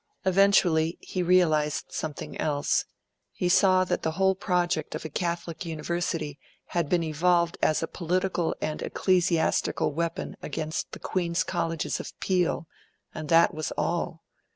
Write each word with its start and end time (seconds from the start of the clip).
Eventually, 0.25 0.97
he 0.99 1.21
realised 1.21 1.91
something 1.91 2.35
else: 2.41 2.85
he 3.31 3.47
saw 3.47 3.83
that 3.83 4.01
the 4.01 4.13
whole 4.13 4.33
project 4.33 4.95
of 4.95 5.05
a 5.05 5.09
Catholic 5.09 5.63
University 5.63 6.39
had 6.69 6.89
been 6.89 7.03
evolved 7.03 7.55
as 7.61 7.83
a 7.83 7.87
political 7.87 8.55
and 8.61 8.81
ecclesiastical 8.81 9.93
weapon 9.93 10.37
against 10.41 10.93
the 10.93 10.99
Queen's 10.99 11.43
Colleges 11.43 11.99
of 11.99 12.19
Peel, 12.19 12.65
and 13.13 13.29
that 13.29 13.53
was 13.53 13.71
all. 13.77 14.23